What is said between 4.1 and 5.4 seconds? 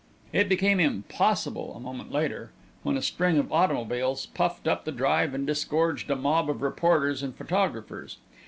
puffed up the drive